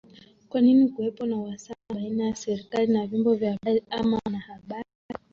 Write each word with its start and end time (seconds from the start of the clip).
kwa 0.49 0.61
nini 0.61 0.87
kuwepo 0.89 1.25
na 1.25 1.37
uhasama 1.37 1.75
baina 1.93 2.35
serikali 2.35 2.93
na 2.93 3.07
vyombo 3.07 3.35
vya 3.35 3.51
habari 3.51 3.83
ama 3.89 4.19
wanahabari 4.25 4.89